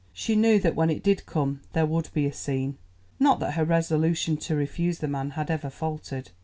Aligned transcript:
She 0.13 0.35
knew 0.35 0.57
that 0.61 0.75
when 0.75 0.89
it 0.89 1.03
did 1.03 1.27
come 1.27 1.61
there 1.73 1.85
would 1.85 2.09
be 2.11 2.25
a 2.25 2.33
scene. 2.33 2.79
Not 3.19 3.39
that 3.39 3.53
her 3.53 3.63
resolution 3.63 4.35
to 4.37 4.55
refuse 4.55 4.97
the 4.97 5.07
man 5.07 5.29
had 5.37 5.51
ever 5.51 5.69
faltered. 5.69 6.31